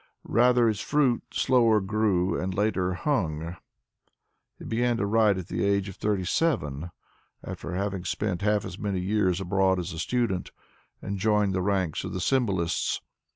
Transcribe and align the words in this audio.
Rather, 0.25 0.67
its 0.67 0.79
fruit 0.79 1.21
slower 1.31 1.79
grew, 1.79 2.35
and 2.35 2.55
later 2.55 2.95
hung. 2.95 3.55
He 4.57 4.65
began 4.65 4.97
to 4.97 5.05
write 5.05 5.37
at 5.37 5.47
the 5.47 5.63
age 5.63 5.87
of 5.89 5.95
thirty 5.95 6.25
seven, 6.25 6.89
after 7.43 7.75
having 7.75 8.05
spent 8.05 8.41
half 8.41 8.65
as 8.65 8.79
many 8.79 8.99
years 8.99 9.39
abroad 9.39 9.77
as 9.77 9.93
a 9.93 9.99
student, 9.99 10.49
and 11.03 11.19
joined 11.19 11.53
the 11.53 11.61
ranks 11.61 12.03
of 12.03 12.13
the 12.13 12.19
symbolists. 12.19 12.99